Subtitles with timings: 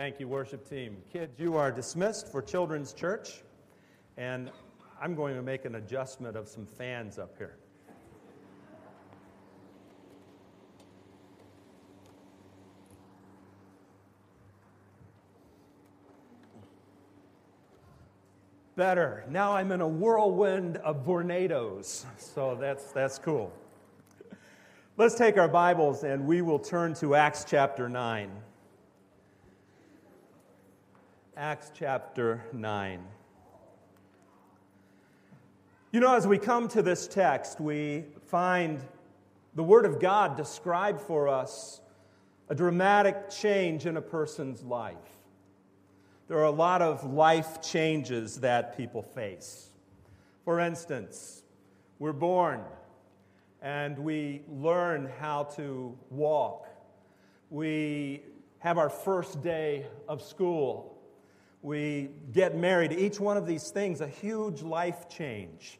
[0.00, 0.96] Thank you, worship team.
[1.12, 3.42] Kids, you are dismissed for Children's Church,
[4.16, 4.50] and
[4.98, 7.58] I'm going to make an adjustment of some fans up here.
[18.76, 19.26] Better.
[19.28, 23.52] Now I'm in a whirlwind of tornadoes, so that's, that's cool.
[24.96, 28.30] Let's take our Bibles and we will turn to Acts chapter 9.
[31.40, 33.02] Acts chapter 9.
[35.90, 38.78] You know, as we come to this text, we find
[39.54, 41.80] the Word of God describe for us
[42.50, 44.96] a dramatic change in a person's life.
[46.28, 49.70] There are a lot of life changes that people face.
[50.44, 51.42] For instance,
[51.98, 52.60] we're born
[53.62, 56.68] and we learn how to walk.
[57.48, 58.24] We
[58.58, 60.89] have our first day of school.
[61.62, 62.92] We get married.
[62.92, 65.78] Each one of these things, a huge life change.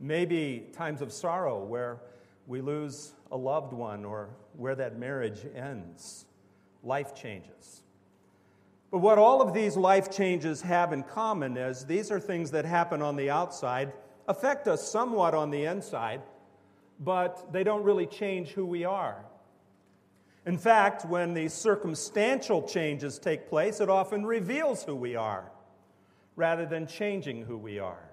[0.00, 2.00] Maybe times of sorrow where
[2.46, 6.26] we lose a loved one or where that marriage ends.
[6.82, 7.82] Life changes.
[8.90, 12.64] But what all of these life changes have in common is these are things that
[12.64, 13.92] happen on the outside,
[14.26, 16.22] affect us somewhat on the inside,
[16.98, 19.24] but they don't really change who we are.
[20.46, 25.50] In fact, when these circumstantial changes take place, it often reveals who we are
[26.36, 28.10] rather than changing who we are.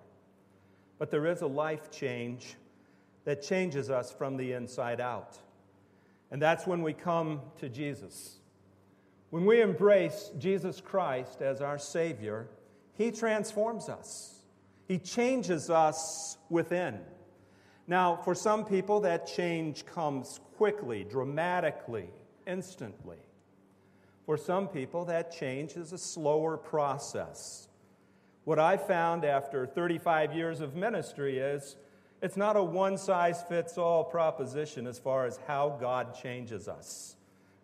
[1.00, 2.56] But there is a life change
[3.24, 5.38] that changes us from the inside out.
[6.32, 8.38] And that's when we come to Jesus.
[9.30, 12.48] When we embrace Jesus Christ as our Savior,
[12.94, 14.42] He transforms us,
[14.88, 17.00] He changes us within.
[17.88, 22.10] Now, for some people, that change comes quickly, dramatically,
[22.46, 23.18] instantly.
[24.26, 27.70] For some people, that change is a slower process.
[28.44, 31.78] What I found after 35 years of ministry is
[32.22, 37.16] it's not a one size fits all proposition as far as how God changes us.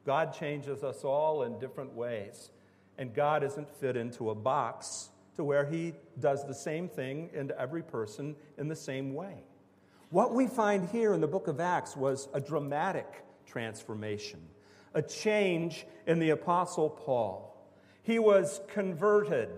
[0.05, 2.51] God changes us all in different ways,
[2.97, 7.59] and God isn't fit into a box to where He does the same thing into
[7.59, 9.43] every person in the same way.
[10.13, 14.41] What we find here in the book of Acts was a dramatic transformation,
[14.93, 17.57] a change in the Apostle Paul.
[18.03, 19.49] He was converted.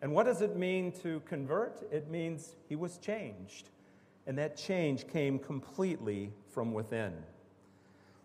[0.00, 1.82] And what does it mean to convert?
[1.90, 3.70] It means he was changed.
[4.28, 7.12] And that change came completely from within.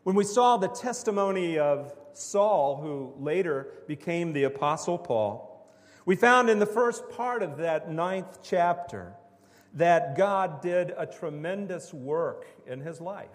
[0.04, 5.68] When we saw the testimony of Saul, who later became the Apostle Paul,
[6.06, 9.16] we found in the first part of that ninth chapter
[9.74, 13.28] that God did a tremendous work in his life.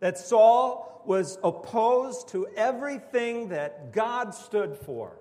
[0.00, 5.18] That Saul was opposed to everything that God stood for.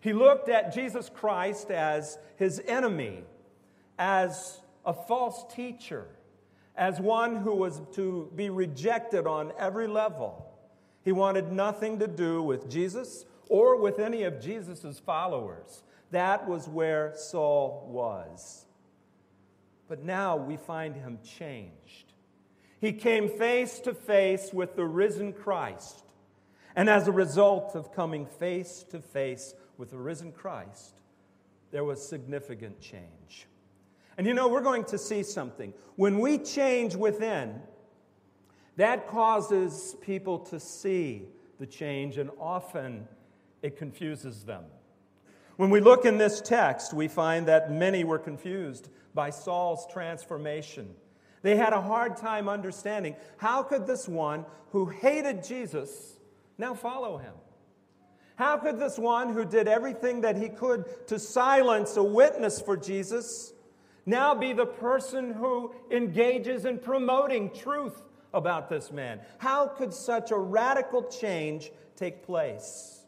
[0.00, 3.22] He looked at Jesus Christ as his enemy,
[3.98, 6.08] as a false teacher,
[6.76, 10.46] as one who was to be rejected on every level.
[11.04, 15.82] He wanted nothing to do with Jesus or with any of Jesus' followers.
[16.10, 18.66] That was where Saul was.
[19.92, 22.14] But now we find him changed.
[22.80, 26.02] He came face to face with the risen Christ.
[26.74, 31.02] And as a result of coming face to face with the risen Christ,
[31.72, 33.46] there was significant change.
[34.16, 35.74] And you know, we're going to see something.
[35.96, 37.60] When we change within,
[38.76, 41.26] that causes people to see
[41.60, 43.06] the change, and often
[43.60, 44.64] it confuses them.
[45.58, 50.94] When we look in this text, we find that many were confused by Saul's transformation.
[51.42, 56.18] They had a hard time understanding how could this one who hated Jesus
[56.56, 57.34] now follow him?
[58.36, 62.76] How could this one who did everything that he could to silence a witness for
[62.76, 63.52] Jesus
[64.06, 68.02] now be the person who engages in promoting truth
[68.32, 69.20] about this man?
[69.38, 73.04] How could such a radical change take place?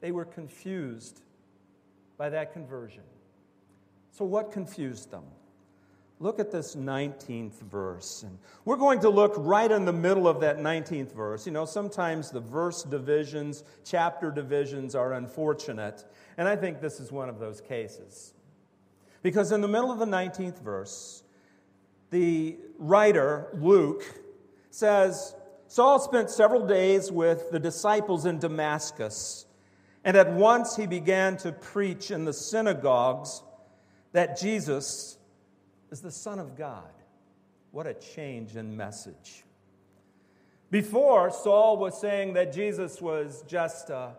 [0.00, 1.20] They were confused
[2.16, 3.02] by that conversion.
[4.18, 5.22] So, what confused them?
[6.18, 8.24] Look at this 19th verse.
[8.24, 11.46] And we're going to look right in the middle of that 19th verse.
[11.46, 16.04] You know, sometimes the verse divisions, chapter divisions are unfortunate.
[16.36, 18.34] And I think this is one of those cases.
[19.22, 21.22] Because in the middle of the 19th verse,
[22.10, 24.02] the writer, Luke,
[24.70, 25.36] says
[25.68, 29.46] Saul spent several days with the disciples in Damascus,
[30.02, 33.44] and at once he began to preach in the synagogues
[34.18, 35.16] that Jesus
[35.92, 36.90] is the Son of God.
[37.70, 39.44] What a change in message.
[40.72, 44.16] Before, Saul was saying that Jesus was just a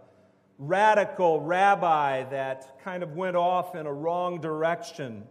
[0.57, 5.23] radical rabbi that kind of went off in a wrong direction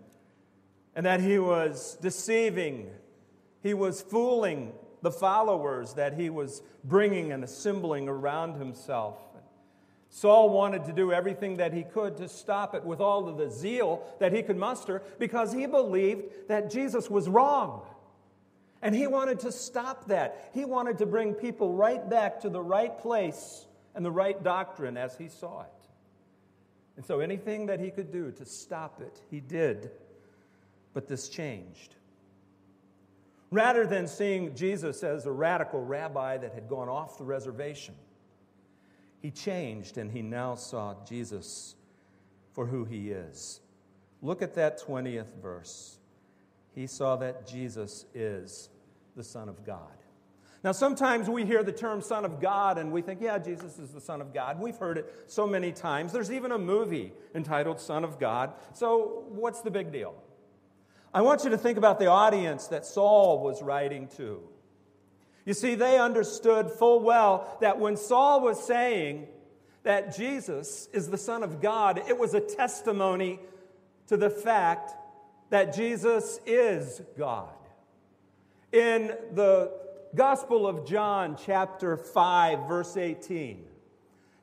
[0.94, 2.90] and that he was deceiving,
[3.62, 9.16] he was fooling the followers that he was bringing and assembling around himself.
[10.10, 13.50] Saul wanted to do everything that he could to stop it with all of the
[13.50, 17.82] zeal that he could muster because he believed that Jesus was wrong.
[18.80, 20.50] And he wanted to stop that.
[20.54, 24.96] He wanted to bring people right back to the right place and the right doctrine
[24.96, 25.88] as he saw it.
[26.96, 29.90] And so anything that he could do to stop it, he did.
[30.94, 31.94] But this changed.
[33.50, 37.94] Rather than seeing Jesus as a radical rabbi that had gone off the reservation,
[39.20, 41.74] he changed and he now saw Jesus
[42.52, 43.60] for who he is.
[44.22, 45.98] Look at that 20th verse.
[46.74, 48.68] He saw that Jesus is
[49.16, 49.80] the Son of God.
[50.64, 53.90] Now, sometimes we hear the term Son of God and we think, yeah, Jesus is
[53.90, 54.58] the Son of God.
[54.58, 56.12] We've heard it so many times.
[56.12, 58.52] There's even a movie entitled Son of God.
[58.74, 60.14] So, what's the big deal?
[61.14, 64.42] I want you to think about the audience that Saul was writing to.
[65.48, 69.28] You see, they understood full well that when Saul was saying
[69.82, 73.40] that Jesus is the Son of God, it was a testimony
[74.08, 74.92] to the fact
[75.48, 77.48] that Jesus is God.
[78.72, 79.72] In the
[80.14, 83.64] Gospel of John, chapter 5, verse 18,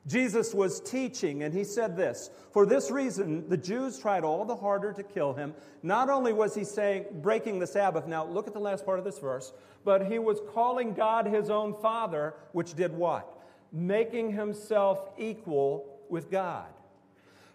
[0.06, 4.56] Jesus was teaching, and he said this For this reason, the Jews tried all the
[4.56, 5.54] harder to kill him.
[5.82, 9.04] Not only was he saying, breaking the Sabbath, now look at the last part of
[9.04, 9.52] this verse,
[9.84, 13.28] but he was calling God his own Father, which did what?
[13.72, 16.66] Making himself equal with God.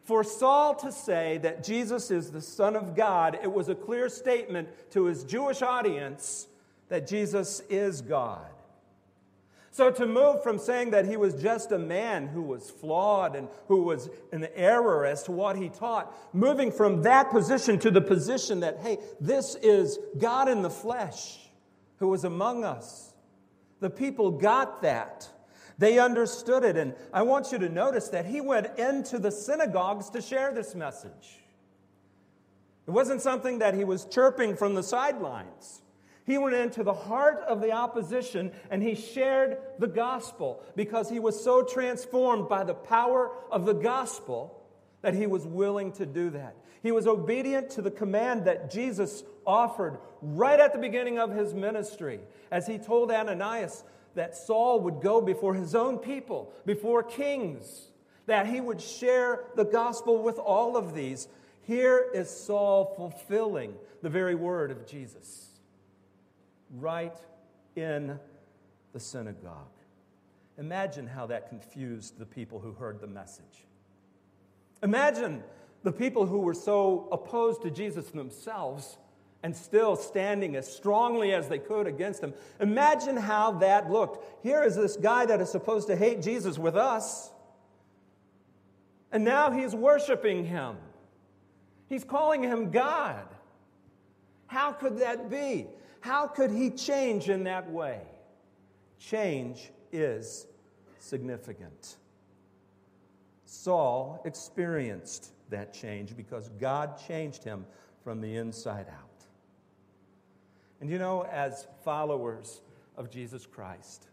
[0.03, 4.09] For Saul to say that Jesus is the Son of God, it was a clear
[4.09, 6.47] statement to his Jewish audience
[6.89, 8.49] that Jesus is God.
[9.73, 13.47] So to move from saying that he was just a man who was flawed and
[13.69, 18.01] who was in error as to what he taught, moving from that position to the
[18.01, 21.39] position that, hey, this is God in the flesh
[21.99, 23.13] who was among us.
[23.79, 25.29] The people got that.
[25.77, 26.75] They understood it.
[26.75, 30.75] And I want you to notice that he went into the synagogues to share this
[30.75, 31.39] message.
[32.87, 35.81] It wasn't something that he was chirping from the sidelines.
[36.31, 41.19] He went into the heart of the opposition and he shared the gospel because he
[41.19, 44.63] was so transformed by the power of the gospel
[45.01, 46.55] that he was willing to do that.
[46.83, 51.53] He was obedient to the command that Jesus offered right at the beginning of his
[51.53, 53.83] ministry as he told Ananias
[54.15, 57.89] that Saul would go before his own people, before kings,
[58.27, 61.27] that he would share the gospel with all of these.
[61.63, 65.50] Here is Saul fulfilling the very word of Jesus
[66.79, 67.15] right
[67.75, 68.19] in
[68.93, 69.67] the synagogue.
[70.57, 73.65] Imagine how that confused the people who heard the message.
[74.83, 75.43] Imagine
[75.83, 78.97] the people who were so opposed to Jesus themselves
[79.43, 82.33] and still standing as strongly as they could against him.
[82.59, 84.43] Imagine how that looked.
[84.43, 87.31] Here is this guy that is supposed to hate Jesus with us,
[89.11, 90.77] and now he's worshiping him.
[91.89, 93.25] He's calling him God.
[94.47, 95.67] How could that be?
[96.01, 98.01] How could he change in that way?
[98.99, 100.45] Change is
[100.99, 101.95] significant.
[103.45, 107.65] Saul experienced that change because God changed him
[108.03, 109.25] from the inside out.
[110.79, 112.61] And you know, as followers
[112.97, 114.07] of Jesus Christ,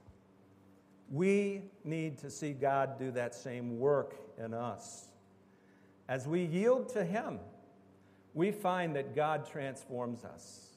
[1.10, 5.06] we need to see God do that same work in us.
[6.08, 7.38] As we yield to Him,
[8.34, 10.67] we find that God transforms us.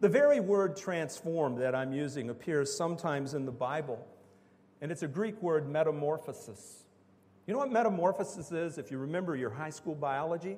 [0.00, 4.04] The very word transformed that I'm using appears sometimes in the Bible,
[4.80, 6.84] and it's a Greek word, metamorphosis.
[7.46, 10.56] You know what metamorphosis is if you remember your high school biology?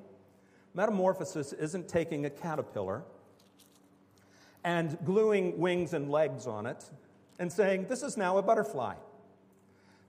[0.73, 3.03] Metamorphosis isn't taking a caterpillar
[4.63, 6.89] and gluing wings and legs on it
[7.37, 8.95] and saying, This is now a butterfly.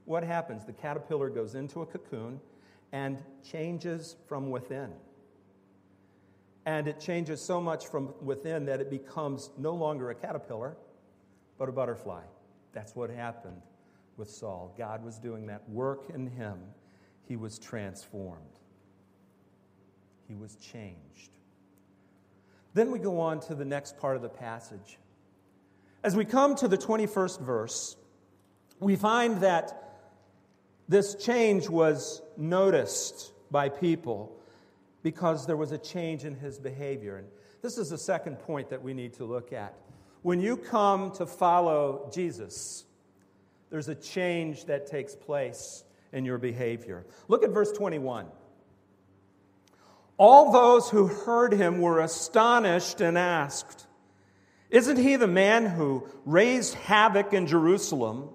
[0.04, 0.64] What happens?
[0.64, 2.40] The caterpillar goes into a cocoon
[2.92, 4.92] and changes from within.
[6.66, 10.76] And it changes so much from within that it becomes no longer a caterpillar,
[11.58, 12.22] but a butterfly.
[12.72, 13.60] That's what happened
[14.16, 14.74] with Saul.
[14.78, 16.58] God was doing that work in him.
[17.26, 18.60] He was transformed,
[20.28, 21.30] he was changed.
[22.74, 24.98] Then we go on to the next part of the passage.
[26.02, 27.96] As we come to the 21st verse,
[28.80, 29.84] we find that
[30.88, 34.36] this change was noticed by people
[35.04, 37.18] because there was a change in his behavior.
[37.18, 37.28] And
[37.62, 39.74] this is the second point that we need to look at.
[40.22, 42.86] When you come to follow Jesus,
[43.70, 47.04] there's a change that takes place in your behavior.
[47.28, 48.26] Look at verse 21.
[50.16, 53.86] All those who heard him were astonished and asked,
[54.70, 58.30] Isn't he the man who raised havoc in Jerusalem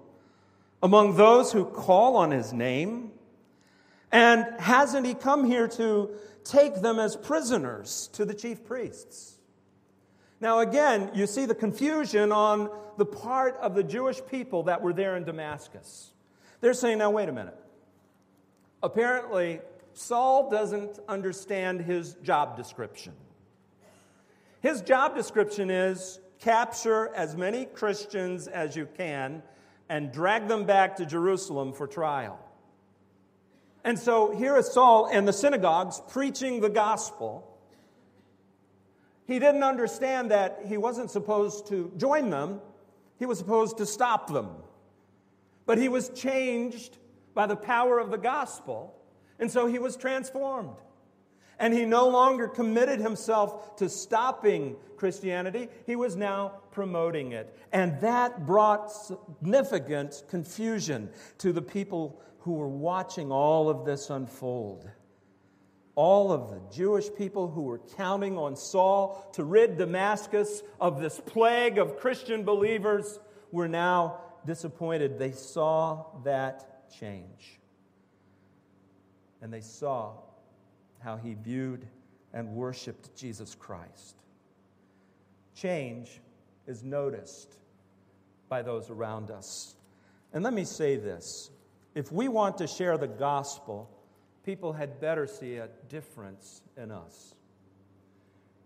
[0.80, 3.10] among those who call on his name?
[4.12, 6.10] And hasn't he come here to
[6.44, 9.38] take them as prisoners to the chief priests?
[10.40, 14.92] Now, again, you see the confusion on the part of the Jewish people that were
[14.92, 16.12] there in Damascus.
[16.60, 17.58] They're saying, now, wait a minute.
[18.82, 19.60] Apparently,
[19.92, 23.12] Saul doesn't understand his job description.
[24.60, 29.42] His job description is capture as many Christians as you can
[29.88, 32.38] and drag them back to Jerusalem for trial.
[33.84, 37.46] And so here is Saul in the synagogues preaching the gospel.
[39.26, 42.60] He didn't understand that he wasn't supposed to join them,
[43.18, 44.48] he was supposed to stop them.
[45.66, 46.98] But he was changed
[47.34, 48.94] by the power of the gospel,
[49.38, 50.76] and so he was transformed.
[51.60, 57.56] And he no longer committed himself to stopping Christianity, he was now promoting it.
[57.72, 64.88] And that brought significant confusion to the people who were watching all of this unfold.
[65.94, 71.20] All of the Jewish people who were counting on Saul to rid Damascus of this
[71.20, 73.18] plague of Christian believers
[73.52, 75.18] were now disappointed.
[75.18, 77.60] They saw that change.
[79.42, 80.14] And they saw
[81.00, 81.86] how he viewed
[82.32, 84.16] and worshiped Jesus Christ.
[85.54, 86.20] Change
[86.66, 87.56] is noticed
[88.48, 89.74] by those around us.
[90.32, 91.50] And let me say this
[91.94, 93.90] if we want to share the gospel,
[94.44, 97.34] people had better see a difference in us.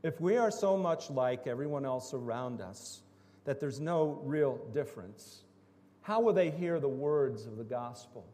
[0.02, 3.00] If we are so much like everyone else around us
[3.44, 5.42] that there's no real difference,
[6.02, 8.26] how will they hear the words of the gospel?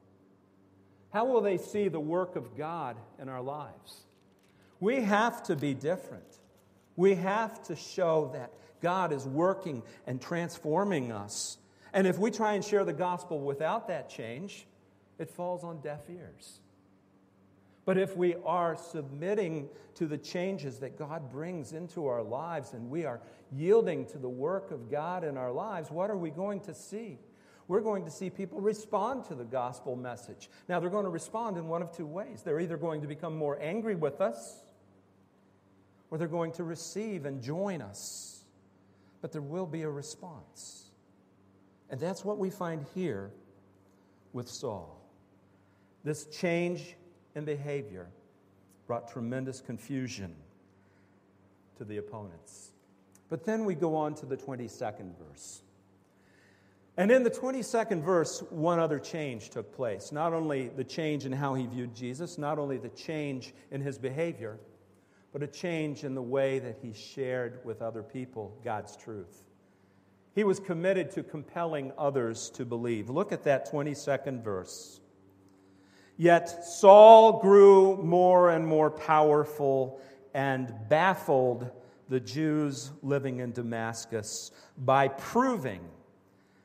[1.13, 4.05] How will they see the work of God in our lives?
[4.79, 6.39] We have to be different.
[6.97, 11.59] We have to show that God is working and transforming us.
[11.93, 14.67] And if we try and share the gospel without that change,
[15.19, 16.61] it falls on deaf ears.
[17.85, 22.89] But if we are submitting to the changes that God brings into our lives and
[22.89, 23.21] we are
[23.53, 27.19] yielding to the work of God in our lives, what are we going to see?
[27.71, 30.51] We're going to see people respond to the gospel message.
[30.69, 32.43] Now, they're going to respond in one of two ways.
[32.43, 34.65] They're either going to become more angry with us,
[36.11, 38.43] or they're going to receive and join us.
[39.21, 40.87] But there will be a response.
[41.91, 43.31] And that's what we find here
[44.33, 45.01] with Saul.
[46.03, 46.97] This change
[47.37, 48.09] in behavior
[48.89, 50.35] brought tremendous confusion
[51.79, 52.73] to the opponents.
[53.29, 55.63] But then we go on to the 22nd verse.
[56.97, 60.13] And in the 22nd verse, one other change took place.
[60.13, 63.97] Not only the change in how he viewed Jesus, not only the change in his
[63.97, 64.59] behavior,
[65.33, 69.45] but a change in the way that he shared with other people God's truth.
[70.35, 73.11] He was committed to compelling others to believe.
[73.11, 75.01] Look at that 22nd verse.
[76.17, 80.01] Yet Saul grew more and more powerful
[80.35, 81.71] and baffled
[82.09, 85.81] the Jews living in Damascus by proving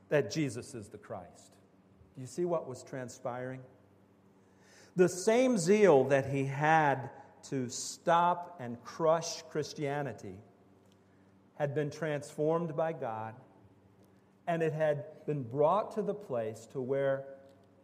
[0.10, 1.54] that Jesus is the Christ.
[2.16, 3.62] Do you see what was transpiring?
[4.96, 7.10] The same zeal that he had
[7.50, 10.38] to stop and crush Christianity
[11.56, 13.36] had been transformed by God,
[14.48, 17.26] and it had been brought to the place to where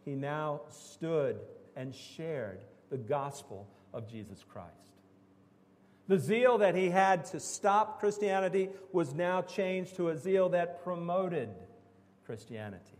[0.04, 1.38] he now stood
[1.76, 2.60] and shared
[2.90, 4.70] the gospel of Jesus Christ.
[6.08, 10.82] The zeal that he had to stop Christianity was now changed to a zeal that
[10.82, 11.48] promoted
[12.32, 12.96] Christianity.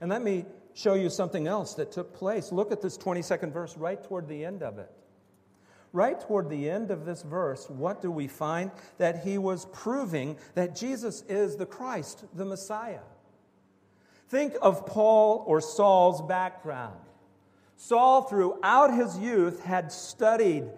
[0.00, 2.52] And let me show you something else that took place.
[2.52, 4.92] Look at this 22nd verse right toward the end of it.
[5.92, 8.70] Right toward the end of this verse, what do we find?
[8.98, 13.00] That he was proving that Jesus is the Christ, the Messiah.
[14.28, 17.00] Think of Paul or Saul's background.
[17.76, 20.70] Saul, throughout his youth, had studied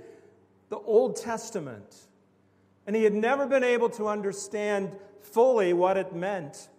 [0.70, 1.94] the Old Testament,
[2.86, 6.70] and he had never been able to understand fully what it meant.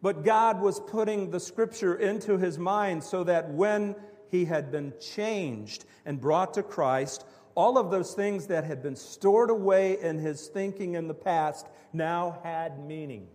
[0.00, 3.96] But God was putting the scripture into his mind so that when
[4.30, 7.24] he had been changed and brought to Christ,
[7.54, 11.66] all of those things that had been stored away in his thinking in the past
[11.92, 13.26] now had meaning.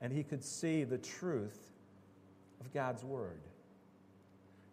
[0.00, 1.72] And he could see the truth
[2.60, 3.40] of God's word.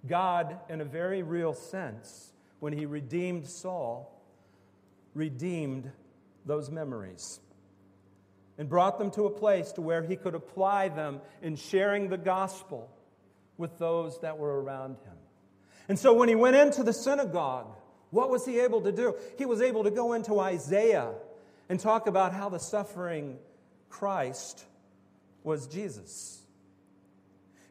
[0.08, 4.22] God, in a very real sense, when he redeemed Saul,
[5.16, 5.92] redeemed
[6.46, 7.40] those memories
[8.62, 12.18] and brought them to a place to where he could apply them in sharing the
[12.18, 12.88] gospel
[13.58, 15.18] with those that were around him.
[15.90, 17.76] And so when he went into the synagogue,
[18.12, 19.16] what was he able to do?
[19.40, 21.12] He was able to go into Isaiah
[21.70, 23.40] and talk about how the suffering
[23.90, 24.64] Christ
[25.42, 26.44] was Jesus.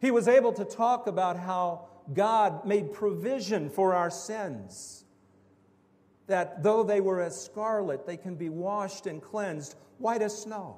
[0.01, 5.05] He was able to talk about how God made provision for our sins,
[6.31, 10.77] that though they were as scarlet, they can be washed and cleansed white as snow.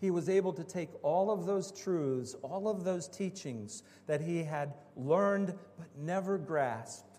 [0.00, 4.44] He was able to take all of those truths, all of those teachings that he
[4.44, 7.18] had learned but never grasped,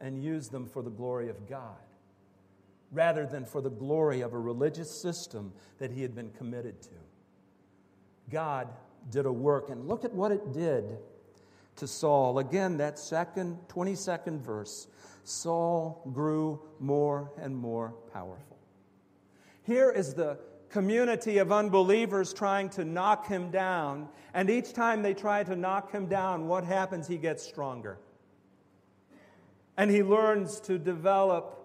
[0.00, 1.76] and use them for the glory of God
[2.90, 6.90] rather than for the glory of a religious system that he had been committed to.
[8.30, 8.68] God
[9.10, 10.98] did a work, and look at what it did
[11.76, 12.40] to Saul.
[12.40, 14.88] Again, that second, 22nd verse
[15.24, 18.58] Saul grew more and more powerful.
[19.62, 20.38] Here is the
[20.70, 25.92] community of unbelievers trying to knock him down, and each time they try to knock
[25.92, 27.06] him down, what happens?
[27.06, 27.98] He gets stronger.
[29.76, 31.56] And he learns to develop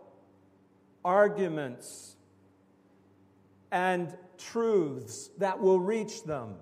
[1.04, 2.16] arguments
[3.72, 6.56] and truths that will reach them.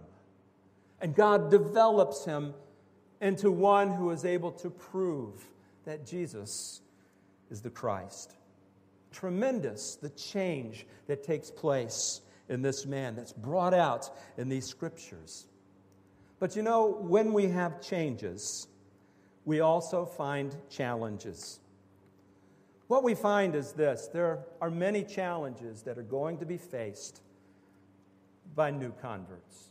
[1.00, 2.54] And God develops him
[3.22, 5.46] into one who is able to prove
[5.86, 6.82] that Jesus
[7.54, 8.36] is the Christ.
[9.12, 15.46] Tremendous the change that takes place in this man that's brought out in these scriptures.
[16.40, 18.68] But you know, when we have changes,
[19.46, 21.60] we also find challenges.
[22.88, 27.22] What we find is this there are many challenges that are going to be faced
[28.56, 29.70] by new converts.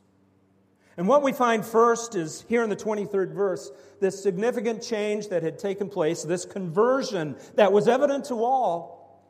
[0.96, 3.70] And what we find first is here in the 23rd verse,
[4.00, 9.24] this significant change that had taken place, this conversion that was evident to all,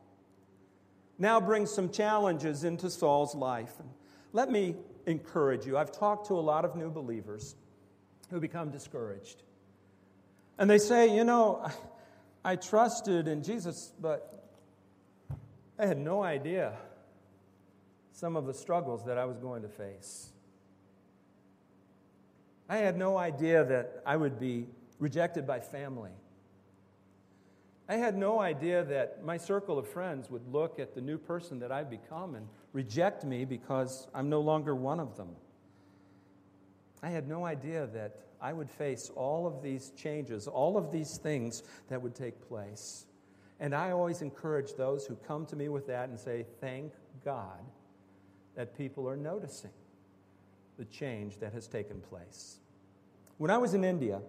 [1.19, 3.79] now brings some challenges into Saul's life.
[3.79, 3.89] And
[4.33, 4.75] let me
[5.07, 5.79] encourage you.
[5.79, 7.55] I've talked to a lot of new believers
[8.31, 9.43] who become discouraged.
[10.59, 11.69] And they say, you know,
[12.45, 14.49] I trusted in Jesus, but
[15.79, 16.73] I had no idea
[18.13, 20.32] some of the struggles that I was going to face.
[22.73, 24.67] I had no idea that I would be
[24.99, 26.13] rejected by family.
[27.87, 31.59] I had no idea that my circle of friends would look at the new person
[31.59, 35.37] that I've become and reject me because I'm no longer one of them.
[37.03, 41.19] I had no idea that I would face all of these changes, all of these
[41.23, 43.05] things that would take place.
[43.61, 47.61] And I always encourage those who come to me with that and say, Thank God
[48.55, 49.73] that people are noticing
[50.79, 52.61] the change that has taken place.
[53.43, 54.23] When I was in India,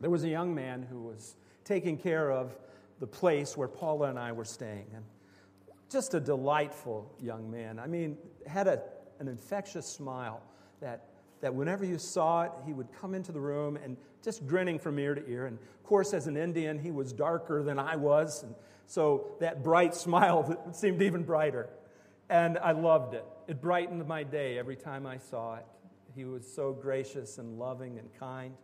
[0.00, 2.56] there was a young man who was taking care of
[3.00, 4.86] the place where Paula and I were staying.
[4.94, 5.04] And
[5.90, 7.80] just a delightful young man.
[7.80, 8.80] I mean, had a,
[9.18, 10.40] an infectious smile
[10.80, 11.08] that
[11.40, 15.00] that whenever you saw it, he would come into the room and just grinning from
[15.00, 15.46] ear to ear.
[15.46, 18.44] And of course, as an Indian, he was darker than I was.
[18.44, 18.54] And
[18.86, 21.70] so that bright smile seemed even brighter.
[22.30, 23.24] And I loved it.
[23.48, 25.66] It brightened my day every time I saw it.
[26.14, 28.54] He was so gracious and loving and kind.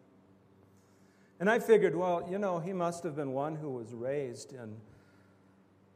[1.40, 4.76] And I figured, well, you know, he must have been one who was raised in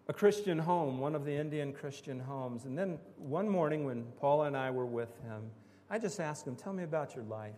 [0.08, 2.64] a Christian home, one of the Indian Christian homes.
[2.64, 5.50] And then one morning when Paula and I were with him,
[5.90, 7.54] I just asked him, Tell me about your life.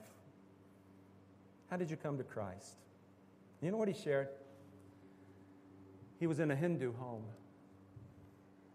[1.71, 2.75] How did you come to Christ?
[3.63, 4.29] You know what he shared?
[6.19, 7.25] He was in a Hindu home.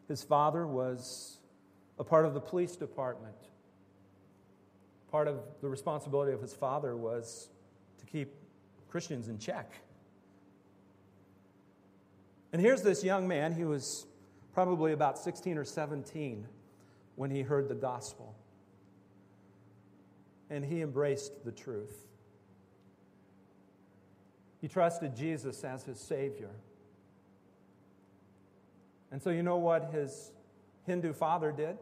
[0.07, 1.37] His father was
[1.99, 3.35] a part of the police department.
[5.15, 7.47] Part of the responsibility of his father was
[7.99, 8.33] to keep
[8.89, 9.71] Christians in check.
[12.51, 14.07] And here's this young man, he was
[14.53, 16.45] probably about 16 or 17
[17.15, 18.35] when he heard the gospel
[20.49, 21.95] and he embraced the truth.
[24.59, 26.51] He trusted Jesus as his Savior.
[29.13, 30.33] And so, you know what his
[30.85, 31.77] Hindu father did?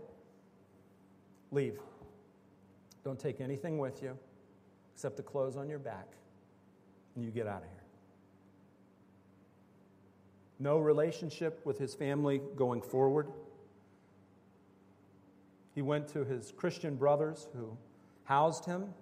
[1.52, 1.80] Leave.
[3.04, 4.18] Don't take anything with you
[4.94, 6.08] except the clothes on your back,
[7.16, 7.84] and you get out of here.
[10.60, 13.28] No relationship with his family going forward.
[15.76, 17.76] He went to his Christian brothers who
[18.24, 18.94] housed him,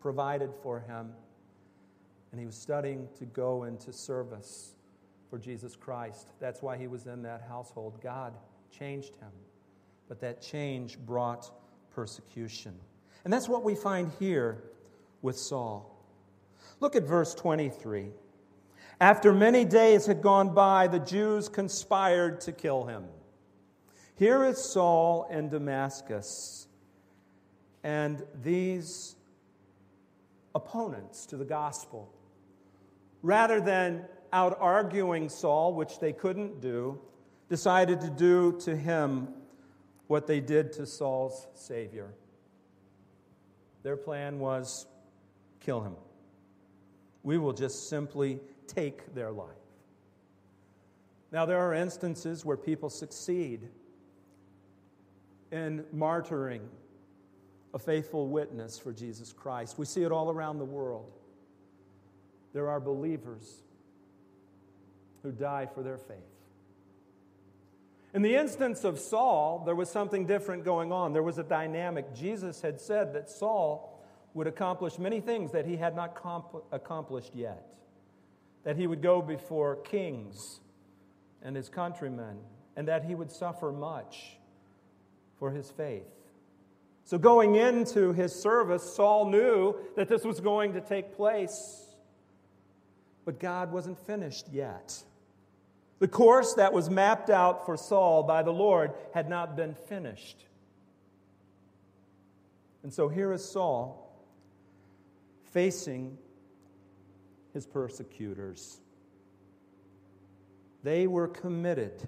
[0.00, 1.10] provided for him,
[2.30, 4.74] and he was studying to go into service
[5.30, 6.28] for Jesus Christ.
[6.38, 8.00] That's why he was in that household.
[8.02, 8.34] God
[8.70, 9.30] changed him,
[10.08, 11.50] but that change brought
[11.90, 12.74] persecution.
[13.24, 14.62] And that's what we find here
[15.22, 15.90] with Saul.
[16.80, 18.10] Look at verse 23.
[19.00, 23.04] After many days had gone by, the Jews conspired to kill him.
[24.16, 26.68] Here is Saul in Damascus
[27.82, 29.16] and these
[30.54, 32.12] opponents to the gospel.
[33.22, 37.00] Rather than out arguing Saul, which they couldn't do,
[37.48, 39.28] decided to do to him
[40.06, 42.14] what they did to Saul's Savior.
[43.84, 44.86] Their plan was
[45.60, 45.94] kill him.
[47.22, 49.48] We will just simply take their life.
[51.30, 53.68] Now, there are instances where people succeed
[55.52, 56.62] in martyring
[57.74, 59.78] a faithful witness for Jesus Christ.
[59.78, 61.12] We see it all around the world.
[62.52, 63.62] There are believers
[65.22, 66.33] who die for their faith.
[68.14, 71.12] In the instance of Saul, there was something different going on.
[71.12, 72.14] There was a dynamic.
[72.14, 74.00] Jesus had said that Saul
[74.34, 77.66] would accomplish many things that he had not comp- accomplished yet,
[78.62, 80.60] that he would go before kings
[81.42, 82.38] and his countrymen,
[82.76, 84.36] and that he would suffer much
[85.40, 86.06] for his faith.
[87.04, 91.84] So, going into his service, Saul knew that this was going to take place,
[93.24, 95.02] but God wasn't finished yet.
[95.98, 100.44] The course that was mapped out for Saul by the Lord had not been finished.
[102.82, 104.00] And so here is Saul
[105.52, 106.18] facing
[107.52, 108.80] his persecutors.
[110.82, 112.06] They were committed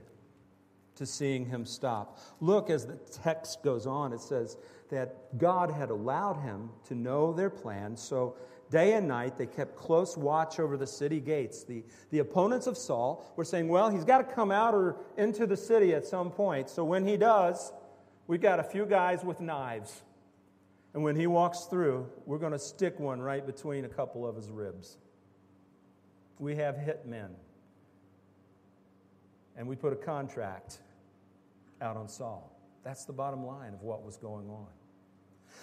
[0.96, 2.18] to seeing him stop.
[2.40, 4.56] Look, as the text goes on, it says
[4.90, 8.36] that God had allowed him to know their plan, So,
[8.70, 11.64] day and night, they kept close watch over the city gates.
[11.64, 15.46] The, the opponents of Saul were saying, well, he's got to come out or into
[15.46, 16.68] the city at some point.
[16.68, 17.72] So, when he does,
[18.26, 20.02] we've got a few guys with knives.
[20.94, 24.34] And when he walks through, we're going to stick one right between a couple of
[24.34, 24.96] his ribs.
[26.38, 27.30] We have hitmen.
[29.56, 30.78] And we put a contract
[31.80, 32.50] out on Saul.
[32.82, 34.68] That's the bottom line of what was going on.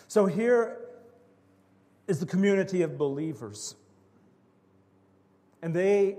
[0.08, 0.78] So here
[2.08, 3.76] is the community of believers.
[5.62, 6.18] And they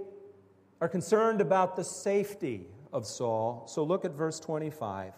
[0.80, 3.64] are concerned about the safety of Saul.
[3.68, 5.12] So look at verse 25.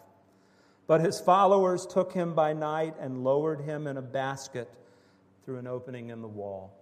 [0.87, 4.71] But his followers took him by night and lowered him in a basket
[5.45, 6.73] through an opening in the wall.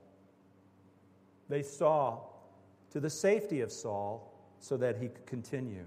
[1.49, 2.21] They saw
[2.93, 5.85] to the safety of Saul so that he could continue.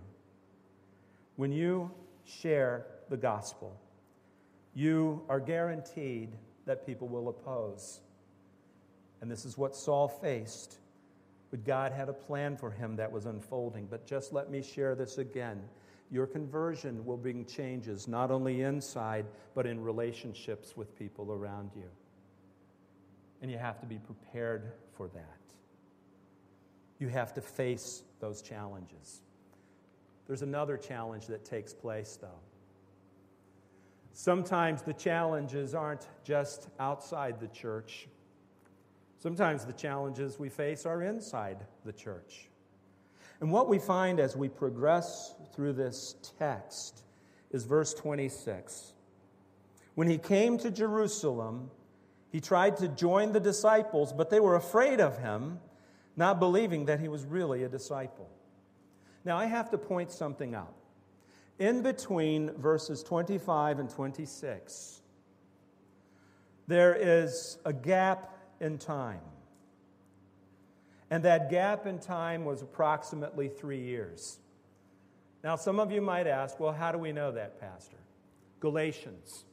[1.36, 1.92] When you
[2.26, 3.80] share the gospel,
[4.74, 6.30] you are guaranteed
[6.68, 8.00] that people will oppose.
[9.22, 10.78] And this is what Saul faced.
[11.50, 13.88] But God had a plan for him that was unfolding.
[13.88, 15.62] But just let me share this again.
[16.12, 19.26] Your conversion will bring changes, not only inside,
[19.56, 21.90] but in relationships with people around you.
[23.42, 25.24] And you have to be prepared for that.
[27.00, 29.22] You have to face those challenges.
[30.26, 32.40] There's another challenge that takes place, though.
[34.20, 38.08] Sometimes the challenges aren't just outside the church.
[39.20, 42.50] Sometimes the challenges we face are inside the church.
[43.42, 47.04] And what we find as we progress through this text
[47.52, 48.94] is verse 26.
[49.94, 51.70] When he came to Jerusalem,
[52.32, 55.60] he tried to join the disciples, but they were afraid of him,
[56.16, 58.32] not believing that he was really a disciple.
[59.24, 60.74] Now, I have to point something out.
[61.60, 65.02] In between verses 25 and 26,
[66.67, 69.22] there is a gap in time.
[71.10, 74.39] And that gap in time was approximately three years.
[75.43, 77.98] Now, some of you might ask, well, how do we know that, Pastor?
[78.60, 79.46] Galatians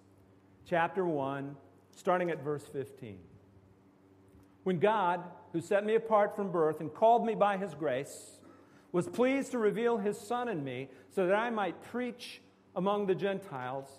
[0.66, 1.54] chapter 1,
[1.94, 3.18] starting at verse 15.
[4.64, 8.33] When God, who set me apart from birth and called me by his grace,
[8.94, 12.40] was pleased to reveal his Son in me so that I might preach
[12.76, 13.90] among the Gentiles,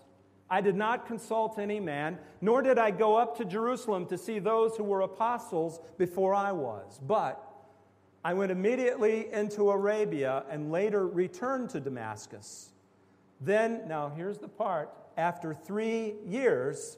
[0.50, 4.40] I did not consult any man, nor did I go up to Jerusalem to see
[4.40, 6.98] those who were apostles before I was.
[7.06, 7.44] But
[8.24, 12.70] I went immediately into Arabia and later returned to Damascus.
[13.42, 16.96] Then, now here's the part after three years,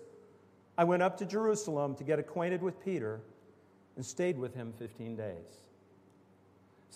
[0.78, 3.22] I went up to Jerusalem to get acquainted with Peter
[3.96, 5.67] and stayed with him 15 days.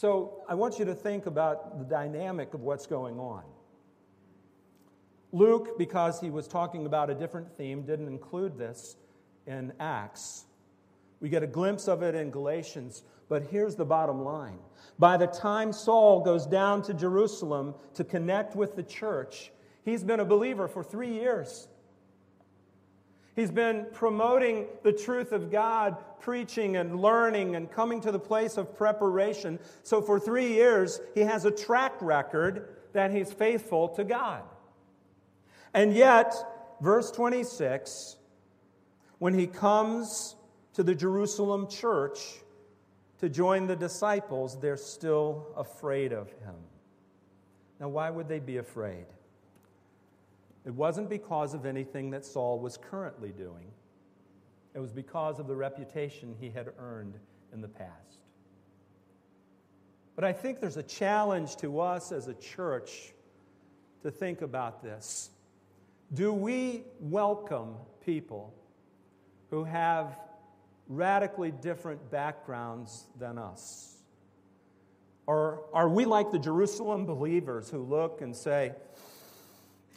[0.02, 3.44] So I want you to think about the dynamic of what's going on.
[5.32, 8.96] Luke, because he was talking about a different theme, didn't include this
[9.46, 10.46] in Acts.
[11.20, 14.58] We get a glimpse of it in Galatians, but here's the bottom line.
[14.98, 19.52] By the time Saul goes down to Jerusalem to connect with the church,
[19.86, 21.68] he's been a believer for three years.
[23.36, 28.58] He's been promoting the truth of God, preaching and learning and coming to the place
[28.58, 29.60] of preparation.
[29.84, 34.44] So for three years, he has a track record that he's faithful to God.
[35.74, 36.36] And yet,
[36.82, 38.18] verse 26,
[39.20, 40.36] when he comes
[40.74, 42.20] to the Jerusalem church
[43.20, 46.56] to join the disciples, they're still afraid of him.
[47.80, 49.06] Now, why would they be afraid?
[50.66, 53.72] It wasn't because of anything that Saul was currently doing,
[54.74, 57.16] it was because of the reputation he had earned
[57.54, 58.20] in the past.
[60.16, 63.14] But I think there's a challenge to us as a church
[64.04, 65.30] to think about this.
[66.14, 68.54] Do we welcome people
[69.50, 70.18] who have
[70.88, 73.98] radically different backgrounds than us?
[75.28, 78.74] Or are we like the Jerusalem believers who look and say,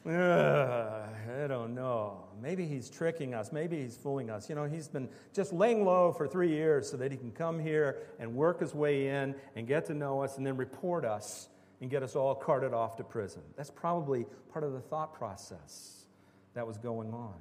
[0.06, 2.24] I don't know.
[2.42, 3.52] Maybe he's tricking us.
[3.52, 4.50] Maybe he's fooling us.
[4.50, 7.58] You know, he's been just laying low for three years so that he can come
[7.58, 11.48] here and work his way in and get to know us and then report us
[11.80, 13.42] and get us all carted off to prison.
[13.56, 16.04] That's probably part of the thought process
[16.52, 17.34] that was going on.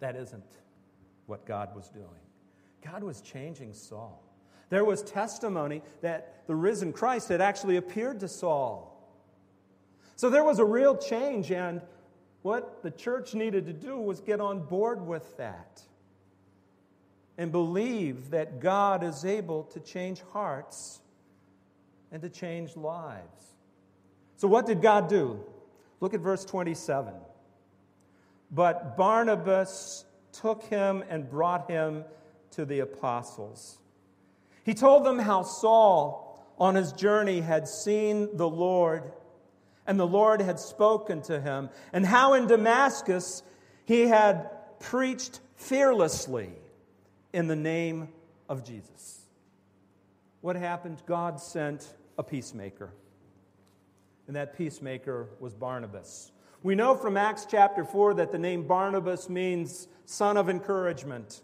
[0.00, 0.44] That isn't
[1.24, 2.04] what God was doing.
[2.84, 4.22] God was changing Saul.
[4.68, 8.95] There was testimony that the risen Christ had actually appeared to Saul
[10.16, 11.80] so there was a real change, and
[12.42, 15.82] what the church needed to do was get on board with that
[17.38, 21.00] and believe that God is able to change hearts
[22.10, 23.54] and to change lives.
[24.36, 25.40] So, what did God do?
[26.00, 27.12] Look at verse 27.
[28.50, 32.04] But Barnabas took him and brought him
[32.52, 33.78] to the apostles.
[34.64, 39.12] He told them how Saul, on his journey, had seen the Lord
[39.86, 43.42] and the Lord had spoken to him, and how in Damascus
[43.84, 46.50] he had preached fearlessly
[47.32, 48.08] in the name
[48.48, 49.20] of Jesus.
[50.40, 51.02] What happened?
[51.06, 52.90] God sent a peacemaker,
[54.26, 56.32] and that peacemaker was Barnabas.
[56.62, 61.42] We know from Acts chapter 4 that the name Barnabas means son of encouragement.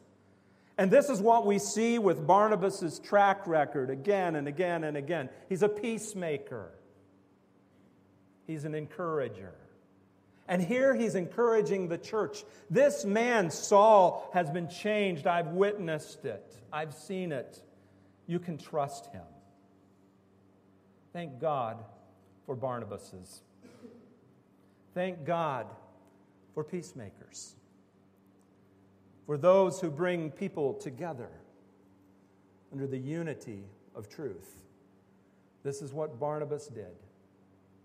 [0.79, 5.29] And this is what we see with Barnabas' track record again and again and again.
[5.49, 6.71] He's a peacemaker.
[8.47, 9.55] He's an encourager.
[10.49, 12.45] And here he's encouraging the church.
[12.69, 15.27] This man, Saul, has been changed.
[15.27, 17.63] I've witnessed it, I've seen it.
[18.27, 19.23] You can trust him.
[21.13, 21.85] Thank God
[22.47, 23.43] for Barnabas's.
[24.95, 25.67] Thank God
[26.55, 27.55] for peacemakers,
[29.27, 31.31] for those who bring people together
[32.73, 34.63] under the unity of truth.
[35.63, 36.95] This is what Barnabas did.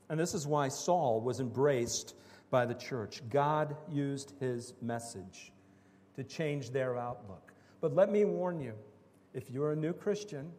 [0.10, 2.16] And this is why Saul was embraced
[2.50, 3.22] by the church.
[3.30, 5.52] God used his message
[6.16, 7.54] to change their outlook.
[7.82, 8.74] But let me warn you
[9.34, 10.52] if you're a new Christian,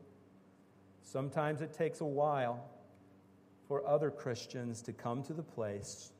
[1.02, 2.64] sometimes it takes a while
[3.66, 6.12] for other Christians to come to the place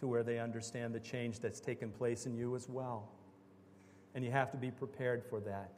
[0.00, 3.08] to where they understand the change that's taken place in you as well.
[4.14, 5.72] And you have to be prepared for that.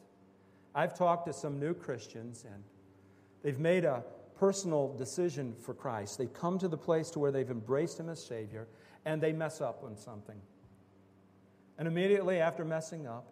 [0.75, 2.63] I've talked to some new Christians, and
[3.43, 4.05] they've made a
[4.41, 6.17] personal decision for Christ.
[6.17, 8.67] They've come to the place to where they've embraced Him as Savior,
[9.05, 10.41] and they mess up on something.
[11.77, 13.27] And immediately after messing up,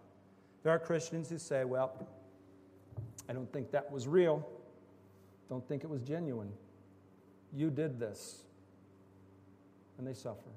[0.63, 2.07] there are Christians who say, Well,
[3.27, 4.47] I don't think that was real.
[5.49, 6.53] Don't think it was genuine.
[7.55, 8.43] You did this.
[9.97, 10.51] And they suffer.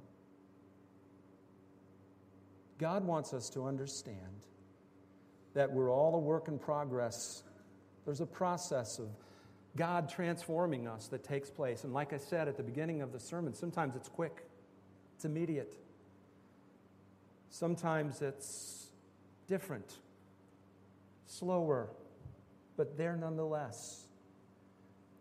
[2.77, 4.17] God wants us to understand
[5.53, 7.43] that we're all a work in progress.
[8.05, 9.07] There's a process of
[9.75, 11.83] God transforming us that takes place.
[11.83, 14.45] And like I said at the beginning of the sermon, sometimes it's quick,
[15.15, 15.73] it's immediate.
[17.49, 18.87] Sometimes it's
[19.47, 19.97] different,
[21.25, 21.89] slower,
[22.77, 24.05] but there nonetheless.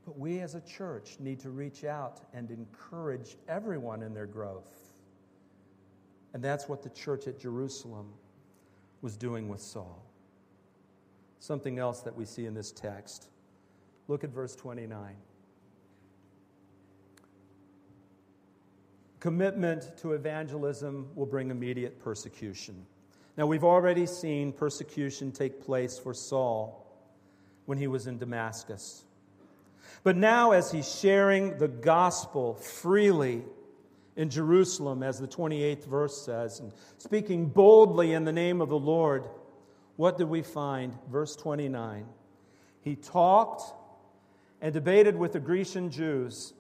[0.05, 4.73] But we as a church need to reach out and encourage everyone in their growth.
[6.33, 8.09] And that's what the church at Jerusalem
[9.03, 10.05] was doing with Saul.
[11.41, 13.29] Something else that we see in this text
[14.11, 15.15] Look at verse 29.
[19.21, 22.87] Commitment to evangelism will bring immediate persecution.
[23.37, 26.85] Now, we've already seen persecution take place for Saul
[27.67, 29.05] when he was in Damascus.
[30.03, 33.45] But now, as he's sharing the gospel freely
[34.17, 38.77] in Jerusalem, as the 28th verse says, and speaking boldly in the name of the
[38.77, 39.29] Lord,
[39.95, 40.99] what do we find?
[41.13, 42.07] Verse 29.
[42.83, 43.77] He talked
[44.61, 46.53] and debated with the Grecian Jews,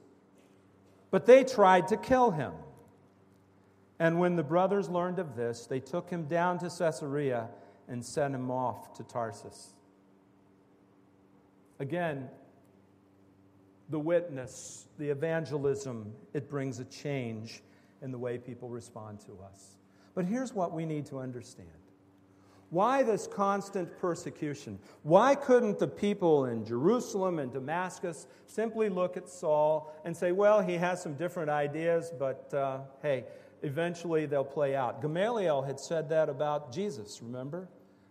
[1.11, 2.53] but they tried to kill him.
[3.99, 7.49] And when the brothers learned of this, they took him down to Caesarea
[7.89, 9.75] and sent him off to Tarsus.
[11.79, 12.29] Again,
[13.91, 17.63] the witness, the evangelism, it brings a change
[18.01, 19.77] in the way people respond to us.
[20.15, 21.69] But here's what we need to understand
[22.71, 24.79] Why this constant persecution?
[25.03, 30.61] Why couldn't the people in Jerusalem and Damascus simply look at Saul and say, well,
[30.61, 33.25] he has some different ideas, but uh, hey,
[33.63, 35.03] eventually they'll play out?
[35.03, 37.69] Gamaliel had said that about Jesus, remember?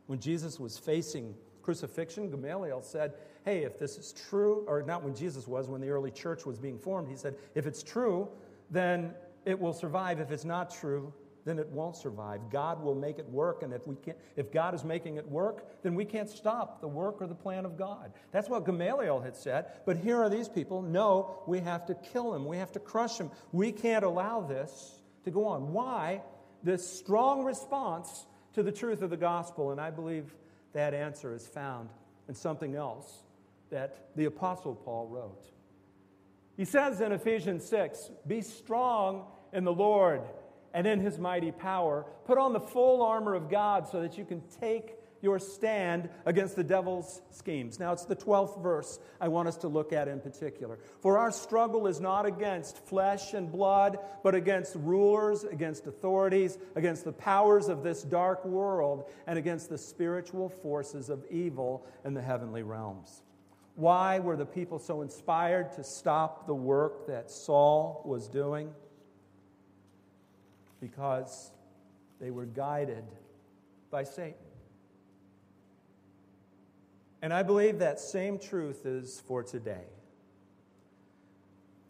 [0.08, 3.14] When Jesus was facing crucifixion, Gamaliel said,
[3.46, 6.60] hey, if this is true, or not when Jesus was, when the early church was
[6.60, 8.28] being formed, he said, if it's true,
[8.70, 9.14] then
[9.46, 10.20] it will survive.
[10.20, 11.14] If it's not true,
[11.46, 12.42] then it won't survive.
[12.52, 15.82] God will make it work, and if, we can't, if God is making it work,
[15.82, 18.12] then we can't stop the work or the plan of God.
[18.32, 19.66] That's what Gamaliel had said.
[19.86, 23.18] But here are these people no, we have to kill him, we have to crush
[23.18, 23.32] him.
[23.52, 25.74] We can't allow this to go on.
[25.74, 26.22] Why?
[26.64, 30.36] This strong response to the truth of the gospel, and I believe
[30.74, 31.90] that answer is found
[32.28, 33.24] in something else
[33.70, 35.46] that the Apostle Paul wrote.
[36.58, 40.22] He says in Ephesians 6 Be strong in the Lord
[40.74, 42.06] and in his mighty power.
[42.26, 46.56] Put on the full armor of God so that you can take your stand against
[46.56, 47.80] the devil's schemes.
[47.80, 50.80] Now, it's the 12th verse I want us to look at in particular.
[51.02, 57.06] For our struggle is not against flesh and blood, but against rulers, against authorities, against
[57.06, 62.22] the powers of this dark world, and against the spiritual forces of evil in the
[62.22, 63.24] heavenly realms.
[63.76, 68.74] Why were the people so inspired to stop the work that Saul was doing?
[70.80, 71.52] Because
[72.20, 73.04] they were guided
[73.92, 74.36] by Satan.
[77.22, 79.86] And I believe that same truth is for today.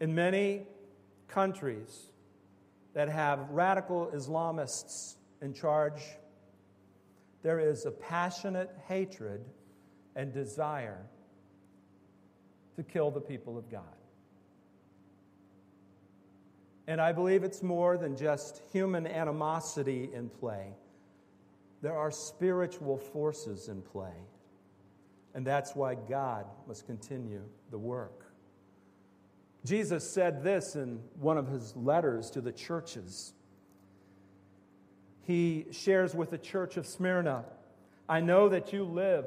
[0.00, 0.66] In many
[1.28, 2.10] countries
[2.94, 6.02] that have radical Islamists in charge,
[7.42, 9.44] there is a passionate hatred
[10.16, 11.06] and desire
[12.76, 13.84] to kill the people of God.
[16.90, 20.74] And I believe it's more than just human animosity in play.
[21.82, 24.16] There are spiritual forces in play.
[25.32, 28.24] And that's why God must continue the work.
[29.64, 33.34] Jesus said this in one of his letters to the churches.
[35.28, 37.44] He shares with the church of Smyrna
[38.08, 39.26] I know that you live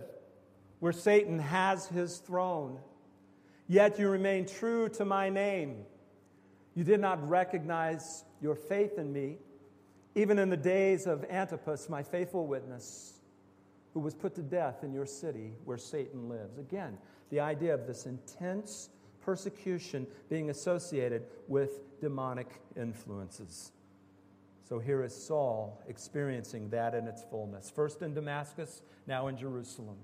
[0.82, 2.80] where Satan has his throne,
[3.70, 5.86] yet you remain true to my name
[6.76, 9.38] you did not recognize your faith in me,
[10.16, 13.20] even in the days of Antipas, my faithful witness,
[13.94, 16.58] who was put to death in your city where Satan lives.
[16.58, 16.98] Again,
[17.30, 18.90] the idea of this intense
[19.22, 23.72] persecution being associated with demonic influences.
[24.68, 27.70] So here is Saul experiencing that in its fullness.
[27.70, 29.98] First in Damascus, now in Jerusalem.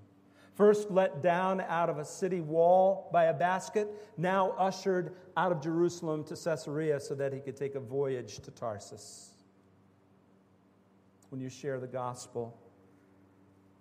[0.59, 5.61] First let down out of a city wall by a basket, now ushered out of
[5.61, 9.29] Jerusalem to Caesarea so that he could take a voyage to Tarsus.
[11.29, 12.59] When you share the gospel,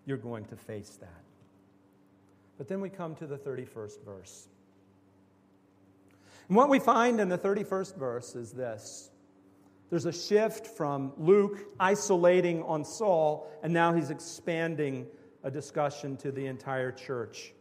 [0.06, 1.24] you're going to face that.
[2.58, 4.46] But then we come to the 31st verse.
[6.46, 9.10] And what we find in the 31st verse is this
[9.90, 15.08] there's a shift from Luke isolating on Saul, and now he's expanding
[15.42, 17.53] a discussion to the entire church.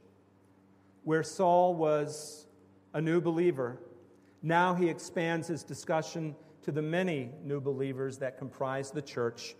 [1.03, 2.47] Where Saul was
[2.93, 3.79] a new believer,
[4.41, 9.55] now he expands his discussion to the many new believers that comprise the church.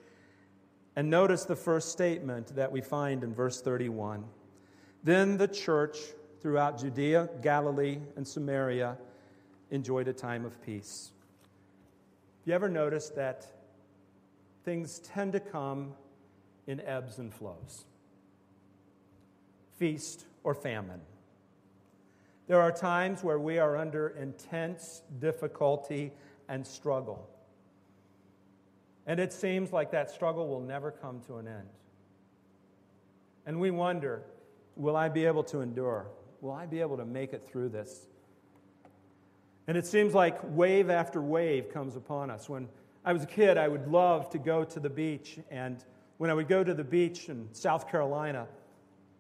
[0.96, 4.26] And notice the first statement that we find in verse 31.
[5.04, 5.98] Then the church
[6.42, 8.98] throughout Judea, Galilee, and Samaria
[9.72, 11.12] enjoyed a time of peace.
[12.46, 13.46] You ever notice that
[14.64, 15.94] things tend to come
[16.66, 17.86] in ebbs and flows?
[19.78, 21.02] Feast, or famine.
[22.48, 26.14] There are times where we are under intense difficulty
[26.48, 27.30] and struggle.
[29.06, 31.70] And it seems like that struggle will never come to an end.
[33.46, 34.24] And we wonder
[34.76, 36.08] will I be able to endure?
[36.42, 38.08] Will I be able to make it through this?
[39.68, 42.48] And it seems like wave after wave comes upon us.
[42.48, 42.70] When
[43.04, 45.40] I was a kid, I would love to go to the beach.
[45.50, 45.84] And
[46.18, 48.48] when I would go to the beach in South Carolina,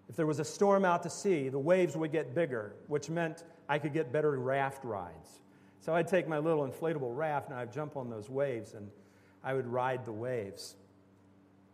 [0.10, 3.44] if there was a storm out to sea, the waves would get bigger, which meant
[3.68, 5.42] I could get better raft rides.
[5.80, 8.90] So I'd take my little inflatable raft and I'd jump on those waves and
[9.44, 10.76] I would ride the waves.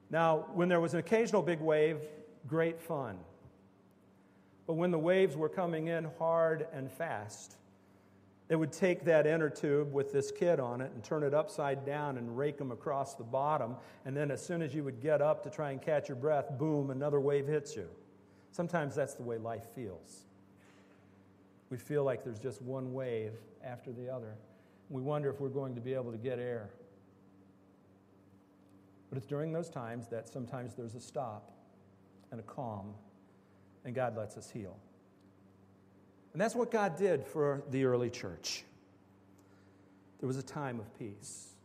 [0.10, 1.98] Now, when there was an occasional big wave,
[2.48, 3.18] great fun.
[4.68, 7.56] But when the waves were coming in hard and fast,
[8.50, 11.86] it would take that inner tube with this kid on it and turn it upside
[11.86, 13.76] down and rake them across the bottom.
[14.06, 16.58] And then, as soon as you would get up to try and catch your breath,
[16.58, 17.88] boom, another wave hits you.
[18.54, 20.26] Sometimes that's the way life feels.
[21.72, 23.34] We feel like there's just one wave
[23.66, 24.36] after the other.
[24.92, 26.70] We wonder if we're going to be able to get air.
[29.10, 31.52] But it's during those times that sometimes there's a stop
[32.30, 32.94] and a calm,
[33.86, 34.78] and God lets us heal.
[36.34, 38.64] And that's what God did for the early church.
[40.20, 41.56] There was a time of peace.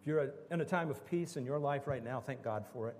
[0.00, 2.88] If you're in a time of peace in your life right now, thank God for
[2.88, 2.96] it.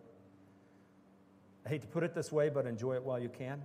[1.64, 3.62] I hate to put it this way, but enjoy it while you can.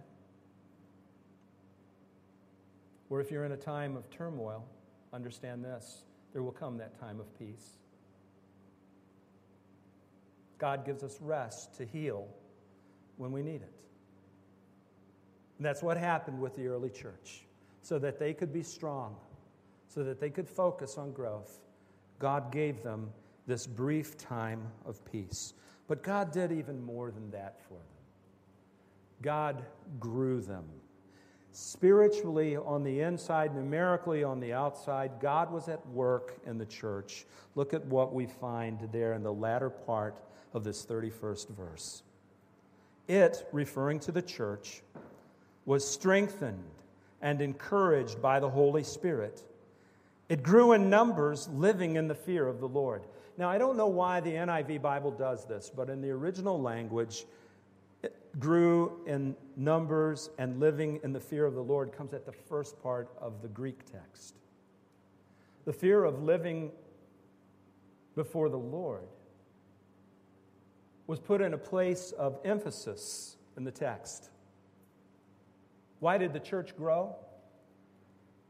[3.09, 4.65] Or if you're in a time of turmoil,
[5.13, 7.77] understand this there will come that time of peace.
[10.59, 12.27] God gives us rest to heal
[13.17, 13.73] when we need it.
[15.57, 17.43] And that's what happened with the early church.
[17.81, 19.15] So that they could be strong,
[19.87, 21.59] so that they could focus on growth,
[22.19, 23.09] God gave them
[23.47, 25.53] this brief time of peace.
[25.89, 27.83] But God did even more than that for them.
[29.23, 29.65] God
[29.99, 30.63] grew them.
[31.51, 37.25] Spiritually on the inside, numerically on the outside, God was at work in the church.
[37.55, 40.21] Look at what we find there in the latter part
[40.53, 42.03] of this 31st verse.
[43.07, 44.83] It, referring to the church,
[45.65, 46.63] was strengthened
[47.19, 49.43] and encouraged by the Holy Spirit.
[50.29, 53.01] It grew in numbers, living in the fear of the Lord.
[53.39, 57.25] Now, I don't know why the NIV Bible does this, but in the original language,
[58.03, 62.33] it grew in numbers and living in the fear of the Lord comes at the
[62.33, 64.35] first part of the Greek text.
[65.63, 66.71] The fear of living
[68.13, 69.07] before the Lord
[71.07, 74.31] was put in a place of emphasis in the text.
[76.01, 77.15] Why did the church grow?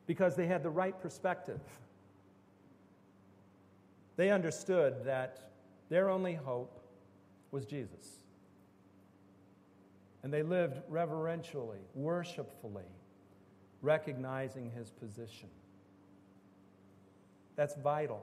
[0.07, 1.61] Because they had the right perspective.
[4.20, 5.49] They understood that
[5.88, 6.82] their only hope
[7.51, 8.20] was Jesus.
[10.24, 12.91] And they lived reverentially, worshipfully,
[13.82, 15.47] recognizing his position.
[17.55, 18.22] That's vital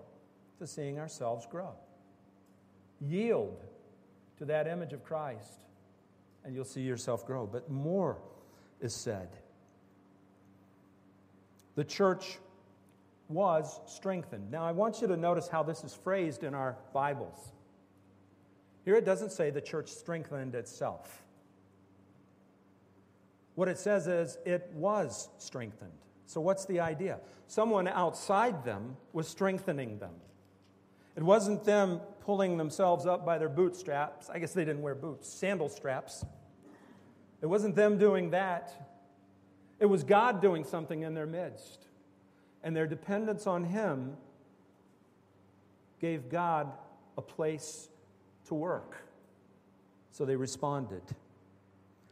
[0.58, 1.72] to seeing ourselves grow.
[3.00, 3.64] Yield
[4.36, 5.60] to that image of Christ,
[6.44, 7.46] and you'll see yourself grow.
[7.46, 8.18] But more
[8.82, 9.30] is said.
[11.74, 12.38] The church
[13.28, 14.50] was strengthened.
[14.50, 17.52] Now, I want you to notice how this is phrased in our Bibles.
[18.84, 21.24] Here it doesn't say the church strengthened itself.
[23.56, 25.90] What it says is it was strengthened.
[26.26, 27.18] So, what's the idea?
[27.46, 30.14] Someone outside them was strengthening them.
[31.16, 34.28] It wasn't them pulling themselves up by their bootstraps.
[34.28, 36.24] I guess they didn't wear boots, sandal straps.
[37.40, 38.72] It wasn't them doing that.
[39.78, 41.86] It was God doing something in their midst.
[42.66, 44.16] And their dependence on Him
[46.00, 46.72] gave God
[47.16, 47.88] a place
[48.48, 48.96] to work.
[50.10, 51.04] So they responded.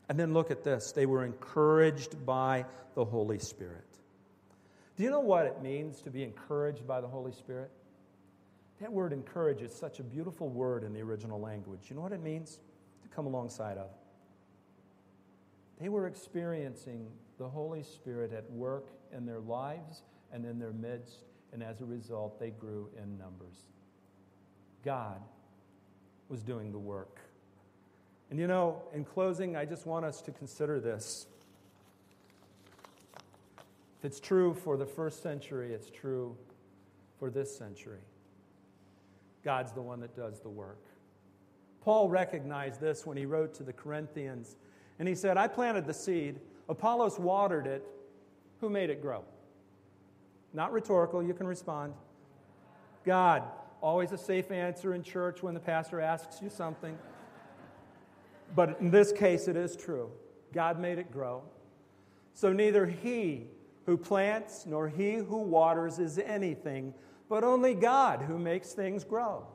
[0.08, 3.82] And then look at this they were encouraged by the Holy Spirit.
[4.96, 7.72] Do you know what it means to be encouraged by the Holy Spirit?
[8.80, 11.80] That word encourage is such a beautiful word in the original language.
[11.88, 12.60] You know what it means?
[13.02, 13.90] To come alongside of.
[15.80, 20.02] They were experiencing the Holy Spirit at work in their lives
[20.34, 21.20] and in their midst,
[21.52, 23.54] and as a result, they grew in numbers.
[24.84, 25.22] God
[26.28, 27.20] was doing the work.
[28.30, 31.26] And you know, in closing, I just want us to consider this.
[33.98, 36.36] If it's true for the first century, it's true
[37.20, 38.02] for this century.
[39.44, 40.80] God's the one that does the work.
[41.80, 44.56] Paul recognized this when he wrote to the Corinthians,
[44.98, 47.86] and he said, I planted the seed, Apollos watered it.
[48.60, 49.22] Who made it grow?
[50.54, 51.92] Not rhetorical, you can respond.
[53.04, 53.42] God.
[53.82, 56.96] Always a safe answer in church when the pastor asks you something.
[58.56, 60.10] But in this case, it is true.
[60.54, 61.42] God made it grow.
[62.32, 63.48] So neither he
[63.84, 66.94] who plants nor he who waters is anything,
[67.28, 69.46] but only God who makes things grow.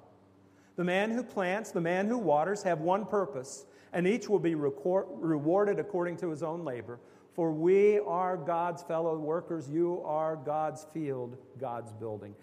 [0.75, 4.53] The man who plants, the man who waters have one purpose, and each will be
[4.53, 6.99] rewarded according to his own labor.
[7.39, 9.69] For we are God's fellow workers.
[9.69, 12.35] You are God's field, God's building.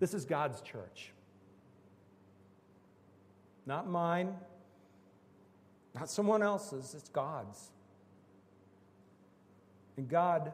[0.00, 1.12] This is God's church.
[3.64, 4.34] Not mine,
[5.94, 7.70] not someone else's, it's God's.
[9.96, 10.52] And God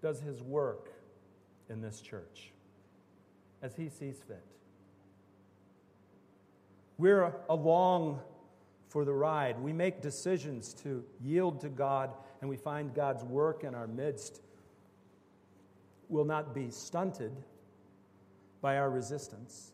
[0.00, 0.92] does his work
[1.68, 2.52] in this church
[3.60, 4.44] as he sees fit.
[6.96, 8.20] We're along
[8.92, 9.58] for the ride.
[9.58, 12.10] We make decisions to yield to God,
[12.42, 14.42] and we find God's work in our midst
[16.10, 17.32] will not be stunted
[18.60, 19.72] by our resistance,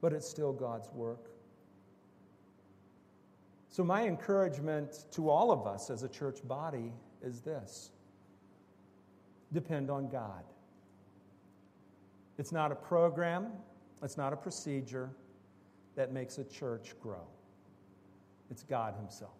[0.00, 1.28] but it's still God's work.
[3.68, 6.92] So, my encouragement to all of us as a church body
[7.22, 7.90] is this
[9.52, 10.44] depend on God.
[12.38, 13.48] It's not a program,
[14.02, 15.10] it's not a procedure
[15.96, 17.26] that makes a church grow.
[18.50, 19.38] It's God Himself.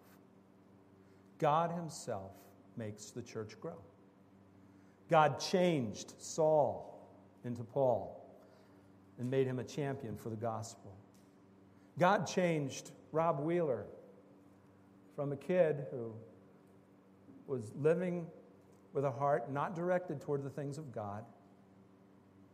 [1.39, 2.31] God Himself
[2.77, 3.77] makes the church grow.
[5.09, 7.07] God changed Saul
[7.43, 8.25] into Paul
[9.19, 10.95] and made him a champion for the gospel.
[11.97, 13.85] God changed Rob Wheeler
[15.15, 16.11] from a kid who
[17.47, 18.27] was living
[18.93, 21.23] with a heart not directed toward the things of God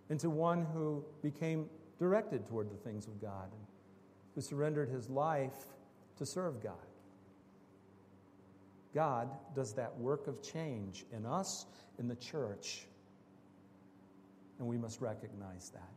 [0.09, 3.49] into one who became directed toward the things of God
[4.35, 5.73] who surrendered his life
[6.17, 6.75] to serve God.
[8.93, 11.65] God does that work of change in us,
[11.97, 12.85] in the church,
[14.59, 15.89] and we must recognize that.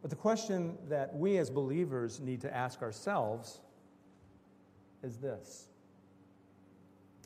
[0.00, 3.60] But the question that we as believers need to ask ourselves
[5.02, 5.66] is this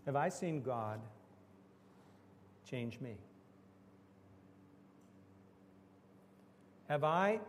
[0.07, 1.01] Have I seen God
[2.69, 3.17] change me?
[6.89, 7.41] Have I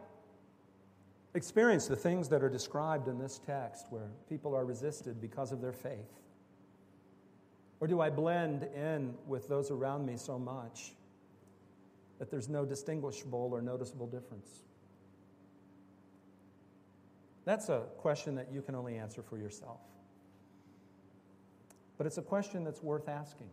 [1.33, 5.61] experienced the things that are described in this text where people are resisted because of
[5.61, 6.19] their faith?
[7.79, 10.93] Or do I blend in with those around me so much
[12.19, 14.63] that there's no distinguishable or noticeable difference?
[17.45, 19.79] That's a question that you can only answer for yourself.
[21.97, 23.49] But it's a question that's worth asking.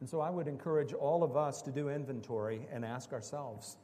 [0.00, 3.76] And so I would encourage all of us to do inventory and ask ourselves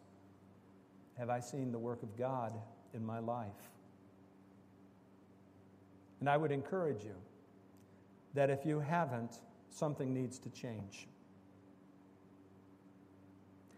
[1.18, 2.52] Have I seen the work of God
[2.94, 3.70] in my life?
[6.20, 7.14] And I would encourage you
[8.34, 9.38] that if you haven't,
[9.70, 11.08] something needs to change.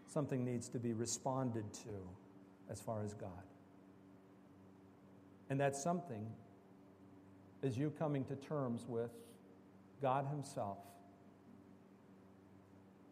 [0.07, 3.29] Something needs to be responded to as far as God.
[5.49, 6.27] And that something
[7.61, 9.11] is you coming to terms with
[10.01, 10.77] God Himself.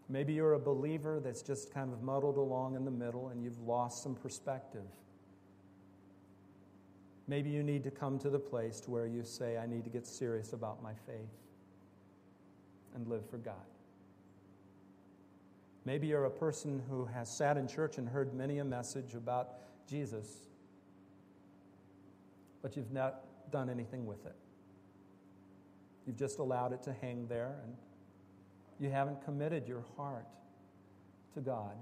[0.10, 3.60] Maybe you're a believer that's just kind of muddled along in the middle and you've
[3.60, 4.86] lost some perspective.
[7.28, 9.92] Maybe you need to come to the place to where you say, I need to
[9.92, 11.30] get serious about my faith
[12.96, 13.54] and live for God.
[15.86, 19.50] Maybe you're a person who has sat in church and heard many a message about
[19.88, 20.50] Jesus
[22.62, 24.36] but you've not done anything with it.
[26.06, 27.76] You've just allowed it to hang there, and
[28.80, 30.28] you haven't committed your heart
[31.34, 31.76] to God.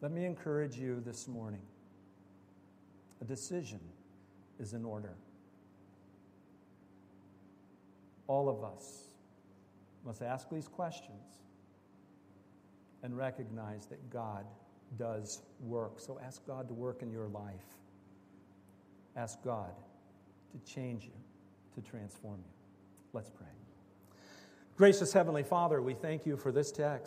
[0.00, 1.62] Let me encourage you this morning.
[3.20, 3.80] A decision
[4.60, 5.14] is in order.
[8.26, 9.14] All of us
[10.04, 11.42] must ask these questions
[13.02, 14.44] and recognize that God
[14.98, 16.00] does work.
[16.00, 17.76] So ask God to work in your life.
[19.16, 19.72] Ask God
[20.52, 21.12] to change you,
[21.74, 22.57] to transform you.
[23.12, 23.46] Let's pray.
[24.76, 27.06] Gracious Heavenly Father, we thank you for this text.